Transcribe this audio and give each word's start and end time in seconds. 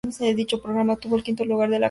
En 0.19 0.35
dicho 0.35 0.63
programa, 0.63 0.93
obtuvo 0.93 1.15
el 1.15 1.21
quinto 1.21 1.45
lugar 1.45 1.47
de 1.47 1.47
la 1.47 1.55
competencia. 1.55 1.79